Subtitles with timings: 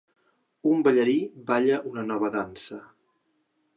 [0.69, 1.13] Un ballarí
[1.51, 2.81] balla una nova dansa.